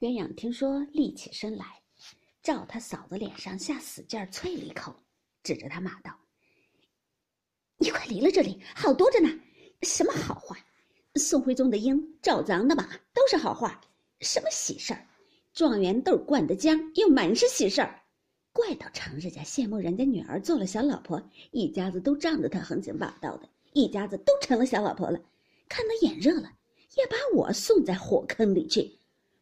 [0.00, 1.64] 鸳鸯听说，立起身来，
[2.40, 4.94] 照他嫂子脸上下死劲儿啐了一口，
[5.42, 6.16] 指着他骂道
[7.78, 9.28] ：“你快离了这里，好多着呢！
[9.82, 10.56] 什么好话？
[11.16, 13.80] 宋徽宗的鹰，赵子昂的马，都是好话。
[14.20, 15.04] 什么喜事儿？
[15.52, 18.00] 状元豆灌的浆，又满是喜事儿。
[18.52, 21.20] 怪到常日家羡慕人家女儿做了小老婆，
[21.50, 25.20] 一家子都仗着他横行霸道的，一家子都成了小老婆了，
[25.68, 26.52] 看得眼热了，
[26.96, 28.96] 也把我送在火坑里去。”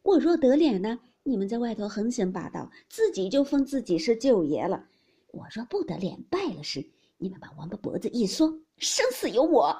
[0.07, 4.87] 我若得脸呢，你们在外头横行霸道，自己就封自己是舅爷了；
[5.33, 9.75] 我若不得脸，败了时，你们把王八脖子一缩，生死由我。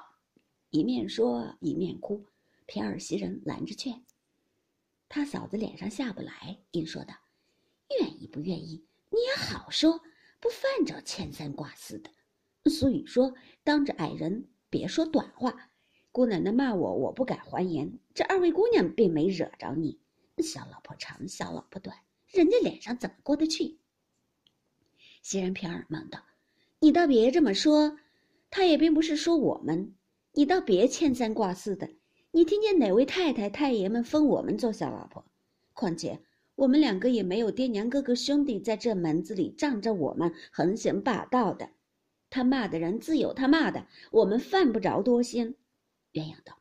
[0.70, 2.26] 一面说一面哭，
[2.66, 4.04] 平儿袭人拦着劝。
[5.08, 7.13] 他嫂子脸上下不来，应说道
[7.98, 10.02] ：“愿意不愿意，你也好说，
[10.41, 12.09] 不犯着牵三挂四的。
[12.70, 15.71] 俗语说，当着矮人别说短话。
[16.12, 17.98] 姑奶奶骂我，我不敢还言。
[18.13, 19.98] 这二位姑娘并没惹着你。”
[20.44, 23.80] 小老婆长，小老婆短，人家脸上怎么过得去？
[25.21, 26.24] 袭人平儿忙道
[26.80, 27.98] ：“你倒别这么说，
[28.49, 29.96] 他也并不是说我们，
[30.34, 31.90] 你倒别牵三挂四的。
[32.32, 35.26] 你听见哪位太太太爷们封我们做小老婆？
[35.74, 36.21] 况且
[36.55, 41.70] 我们两个也没有爹娘哥哥兄弟在这门子里仗着我们横行霸道的。
[42.30, 45.55] 他骂的人自有他骂的，我们犯不着多心。”
[46.13, 46.58] 鸳鸯道：“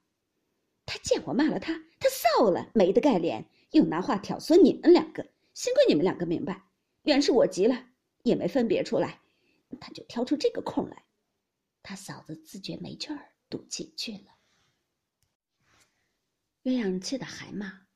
[0.87, 6.65] 他见我骂了他，他臊了，没得盖脸。”又拿话挑唆你们两个，幸亏你们两个明白，
[7.03, 7.87] 原是我急了，
[8.23, 9.21] 也没分别出来，
[9.81, 11.05] 他就挑出这个空来。
[11.83, 14.37] 他嫂子自觉没趣儿，赌气去了。
[16.65, 17.87] 鸳鸯气得还骂，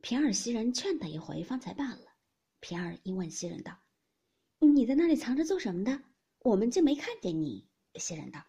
[0.00, 2.14] 平儿、袭人劝他一回，方才罢了。
[2.60, 3.78] 平儿因问袭人道
[4.60, 6.02] ：“你在那里藏着做什么的？
[6.38, 8.42] 我们竟没看见你。”袭人道：“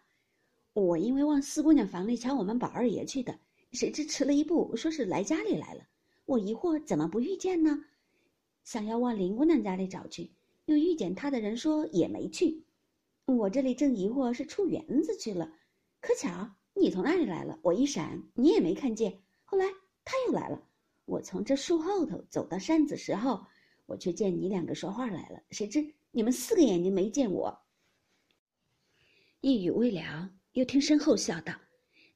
[0.71, 3.37] 我因为往四姑娘房里瞧我们宝二爷去的，
[3.73, 5.85] 谁知迟了一步，说是来家里来了。”
[6.25, 7.85] 我疑惑怎么不遇见呢？
[8.63, 10.31] 想要往林姑娘家里找去，
[10.65, 12.63] 又遇见她的人说也没去。
[13.25, 15.51] 我这里正疑惑是出园子去了，
[16.01, 19.21] 可巧你从那里来了，我一闪你也没看见。
[19.43, 19.65] 后来
[20.03, 20.67] 他又来了，
[21.05, 23.45] 我从这树后头走到扇子时候，
[23.85, 25.39] 我却见你两个说话来了。
[25.51, 27.55] 谁知你们四个眼睛没见我。
[29.41, 31.53] 一语未了，又听身后笑道：“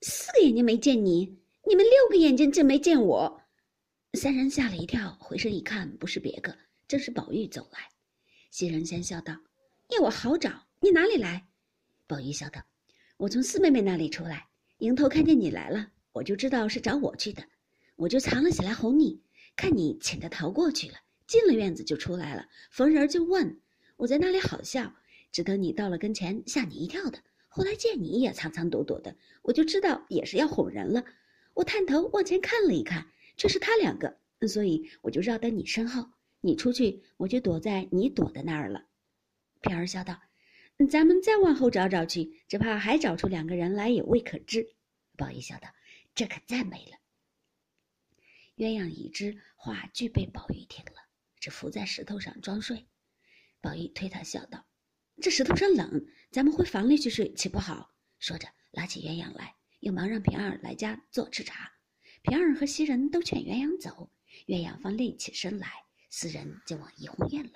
[0.01, 3.38] 四个眼睛没见你，你们六个眼睛竟没见我。”
[4.13, 7.79] 三人吓了一跳，回身一看，不是别个，正是宝玉走来。
[8.49, 9.37] 袭人先笑道
[9.95, 11.47] ：“要我好找，你哪里来？”
[12.07, 12.59] 宝玉笑道
[13.17, 14.47] ：“我从四妹妹那里出来，
[14.79, 17.43] 迎头看见你来了，我就知道是找我去的，
[17.95, 19.21] 我就藏了起来哄你。
[19.55, 20.95] 看你请着逃过去了，
[21.27, 23.61] 进了院子就出来了，逢人就问。
[23.95, 24.91] 我在那里好笑，
[25.31, 27.19] 只等你到了跟前，吓你一跳的。
[27.47, 31.05] 后来见你也藏藏躲躲的，我就知道也是要哄人了。
[31.53, 33.07] 我探头往前看了一看。”
[33.39, 36.11] 却是他两个，所以我就绕在你身后。
[36.41, 38.85] 你出去，我就躲在你躲的那儿了。
[39.61, 40.21] 平儿笑道
[40.89, 44.75] ：“咱们再往后找找去，只怕还找出两个人来也未可知。”
[45.17, 45.69] 宝玉笑道
[46.15, 46.97] ：“这可赞美了。”
[48.55, 51.01] 鸳鸯已知话俱被宝玉听了，
[51.39, 52.87] 只伏在石头上装睡。
[53.61, 54.65] 宝玉推他笑道
[55.21, 61.73] ：“这石头上冷，咱们回房里去睡，岂不好？”说着拉起鸳鸯来，又忙让平儿来家做吃茶。
[62.21, 64.09] 平儿和袭人都劝鸳鸯走，
[64.47, 65.67] 鸳鸯方立起身来，
[66.09, 67.51] 四人就往怡红院来。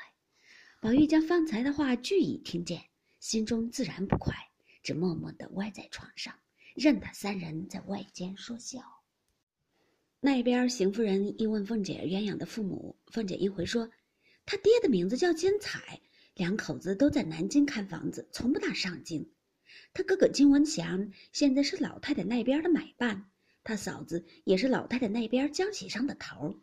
[0.80, 2.82] 宝玉将方才的话俱已听见，
[3.20, 4.34] 心中自然不快，
[4.82, 6.34] 只默默地歪在床上，
[6.76, 8.82] 任他三人在外间说笑。
[10.20, 13.90] 那边邢夫人一问凤姐鸳鸯的父母，凤姐一回说，
[14.46, 16.00] 他爹的名字叫金彩，
[16.36, 19.30] 两口子都在南京看房子，从不大上京。
[19.94, 23.30] 他哥哥金文祥现在是老太太那边的买办。
[23.64, 26.60] 他嫂子也是老太太那边江喜上的头，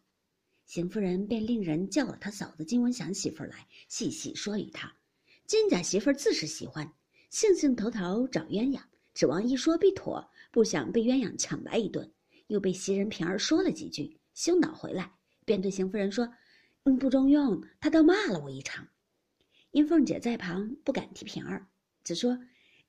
[0.66, 4.94] 邢夫人便令人叫了他嫂子金文祥媳妇来，细细说与他。
[5.46, 6.92] 金家媳妇自是喜欢，
[7.30, 8.82] 兴兴头头找鸳鸯，
[9.14, 12.12] 指望一说必妥，不想被鸳鸯抢白一顿，
[12.48, 15.10] 又被袭人平儿说了几句，羞恼回来，
[15.46, 16.30] 便对邢夫人说
[16.84, 18.86] ：“嗯，不中用，他倒骂了我一场。”
[19.72, 21.66] 因凤姐在旁不敢提平儿，
[22.04, 22.38] 只说。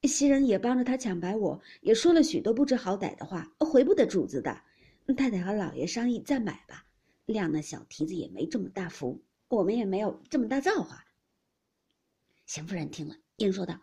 [0.08, 4.62] 袭人也帮着他抢白，我也说了许多不知好歹的话，回不得主子的。
[5.16, 6.86] 太太和老爷商议再买吧，
[7.26, 11.06] 亮那小蹄子也没这么大福，我们也没有这么大造化。
[12.46, 13.80] 邢夫人听了，应说道：“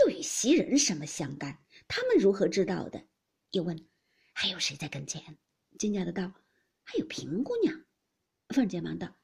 [0.00, 1.58] 又与袭人什么相干？
[1.88, 3.02] 他们如何知道的？”
[3.52, 3.84] 又问
[4.32, 5.22] ：“还有谁在跟前？”
[5.78, 6.32] 金家的道
[6.84, 7.82] ：“还有平姑娘。”
[8.54, 9.16] 凤姐忙道：“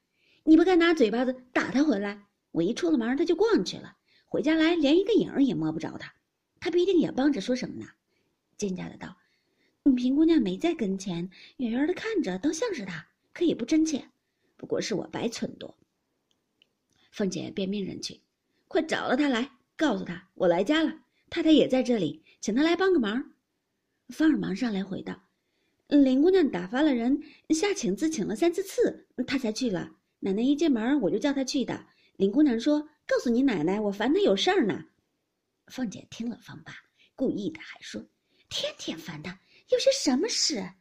[0.42, 2.26] 你不该拿嘴巴子打他回来？
[2.50, 6.12] 我一出了门，他就逛去了，回家来连一个影儿也摸不着他。”
[6.64, 7.87] 他必定也帮着说什么呢？
[8.56, 9.14] 金家的道
[9.94, 11.28] ：“平姑娘没在跟前，
[11.58, 14.08] 远远的看着，倒像是她，可也不真切。
[14.56, 15.75] 不过是我白忖度。
[17.12, 18.22] 凤姐便命人去，
[18.66, 23.34] 快找了他来，告诉他我来家了，太太也在这里，请他来帮个忙。
[24.08, 25.22] 芳儿忙上来回道
[25.88, 29.90] ：“林姑娘打发了人下请自请了三四次，她才去了。
[30.20, 31.84] 奶奶一进门，我就叫她去的。
[32.17, 34.87] 林姑娘说：‘告诉你奶奶，我烦她有事儿呢。’”
[35.69, 36.75] 凤姐听了方罢，
[37.14, 38.05] 故意的还说
[38.49, 39.38] ：“天天烦他，
[39.70, 40.75] 有些什么事？”